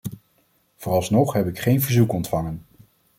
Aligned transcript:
Vooralsnog 0.75 1.33
heb 1.33 1.47
ik 1.47 1.59
geen 1.59 1.81
verzoek 1.81 2.11
ontvangen. 2.13 2.65